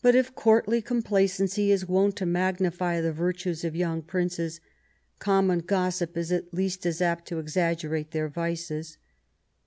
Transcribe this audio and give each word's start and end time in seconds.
But 0.00 0.14
if 0.14 0.34
courtly 0.34 0.80
complacency 0.80 1.70
is 1.70 1.86
wont 1.86 2.16
to 2.16 2.24
magnify 2.24 3.02
the 3.02 3.12
virtues 3.12 3.64
of 3.66 3.76
young 3.76 4.00
princes, 4.00 4.62
common 5.18 5.58
gossip 5.58 6.16
is 6.16 6.32
at 6.32 6.54
least 6.54 6.86
as 6.86 7.02
apt 7.02 7.28
to 7.28 7.34
exag 7.34 7.80
gerate 7.82 8.12
their 8.12 8.30
vices. 8.30 8.96